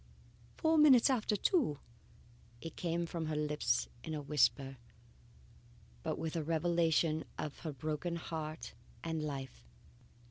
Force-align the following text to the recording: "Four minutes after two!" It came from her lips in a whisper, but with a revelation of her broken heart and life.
"Four 0.57 0.79
minutes 0.79 1.11
after 1.11 1.35
two!" 1.35 1.77
It 2.59 2.75
came 2.75 3.05
from 3.05 3.27
her 3.27 3.35
lips 3.35 3.87
in 4.03 4.15
a 4.15 4.21
whisper, 4.23 4.77
but 6.01 6.17
with 6.17 6.35
a 6.35 6.41
revelation 6.43 7.23
of 7.37 7.59
her 7.59 7.71
broken 7.71 8.15
heart 8.15 8.73
and 9.03 9.21
life. 9.21 9.63